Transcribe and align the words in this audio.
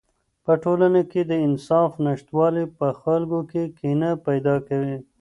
په 0.45 0.53
ټولنه 0.63 1.01
کې 1.11 1.21
د 1.25 1.33
انصاف 1.47 1.91
نشتوالی 2.05 2.65
په 2.77 2.87
خلکو 3.01 3.39
کې 3.51 3.63
کینه 3.79 4.09
پیدا 4.25 4.55
کوي. 4.67 4.97